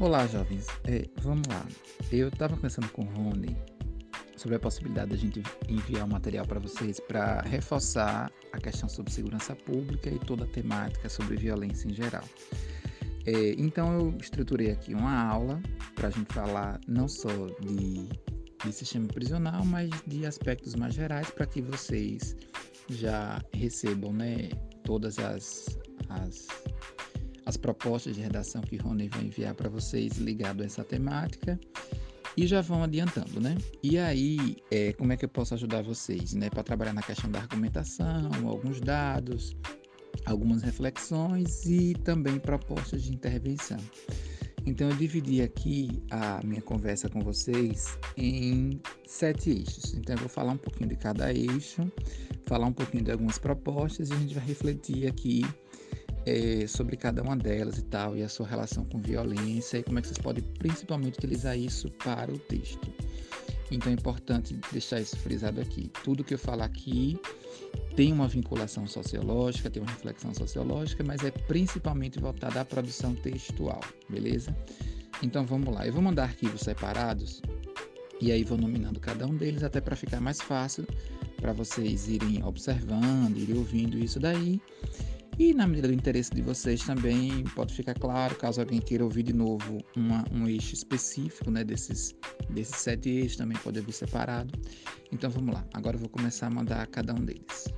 [0.00, 0.68] Olá, jovens.
[0.84, 1.66] É, vamos lá.
[2.12, 3.56] Eu estava conversando com o Rony
[4.36, 8.88] sobre a possibilidade de a gente enviar um material para vocês para reforçar a questão
[8.88, 12.22] sobre segurança pública e toda a temática sobre violência em geral.
[13.26, 15.60] É, então, eu estruturei aqui uma aula
[15.96, 17.28] para a gente falar não só
[17.60, 18.08] de,
[18.64, 22.36] de sistema prisional, mas de aspectos mais gerais para que vocês
[22.88, 24.48] já recebam né,
[24.84, 25.76] todas as,
[26.08, 26.46] as
[27.48, 31.58] as propostas de redação que Rony vai enviar para vocês ligado a essa temática
[32.36, 33.56] e já vão adiantando, né?
[33.82, 36.50] E aí, é, como é que eu posso ajudar vocês, né?
[36.50, 39.56] Para trabalhar na questão da argumentação, alguns dados,
[40.26, 43.78] algumas reflexões e também propostas de intervenção.
[44.66, 49.94] Então, eu dividi aqui a minha conversa com vocês em sete eixos.
[49.94, 51.90] Então, eu vou falar um pouquinho de cada eixo,
[52.44, 55.46] falar um pouquinho de algumas propostas e a gente vai refletir aqui
[56.28, 59.98] é, sobre cada uma delas e tal, e a sua relação com violência, e como
[59.98, 62.92] é que vocês podem principalmente utilizar isso para o texto.
[63.70, 65.90] Então é importante deixar isso frisado aqui.
[66.04, 67.18] Tudo que eu falar aqui
[67.96, 73.80] tem uma vinculação sociológica, tem uma reflexão sociológica, mas é principalmente voltada à produção textual,
[74.08, 74.56] beleza?
[75.22, 75.86] Então vamos lá.
[75.86, 77.42] Eu vou mandar arquivos separados
[78.20, 80.86] e aí vou nominando cada um deles até para ficar mais fácil
[81.36, 84.60] para vocês irem observando, irem ouvindo isso daí
[85.38, 89.22] e na medida do interesse de vocês também pode ficar claro, caso alguém queira ouvir
[89.22, 92.14] de novo uma, um eixo específico né, desses,
[92.50, 94.52] desses sete eixos, também pode ouvir separado.
[95.12, 97.68] Então vamos lá, agora eu vou começar a mandar cada um deles.